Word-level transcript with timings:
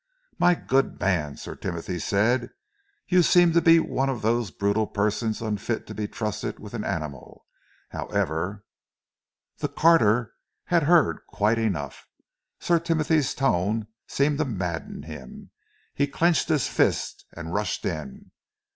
"My 0.39 0.55
good 0.55 0.99
man," 0.99 1.37
Sir 1.37 1.53
Timothy 1.53 1.99
said, 1.99 2.49
"you 3.07 3.21
seem 3.21 3.53
to 3.53 3.61
be 3.61 3.79
one 3.79 4.09
of 4.09 4.23
those 4.23 4.49
brutal 4.49 4.87
persons 4.87 5.43
unfit 5.43 5.85
to 5.85 5.93
be 5.93 6.07
trusted 6.07 6.59
with 6.59 6.73
an 6.73 6.83
animal. 6.83 7.45
However" 7.89 8.63
The 9.59 9.67
carter 9.69 10.33
had 10.65 10.81
heard 10.89 11.19
quite 11.27 11.59
enough. 11.59 12.07
Sir 12.59 12.79
Timothy's 12.79 13.35
tone 13.35 13.85
seemed 14.07 14.39
to 14.39 14.45
madden 14.45 15.03
him. 15.03 15.51
He 15.93 16.07
clenched 16.07 16.49
his 16.49 16.67
fist 16.67 17.27
and 17.33 17.53
rushed 17.53 17.85
in. 17.85 18.31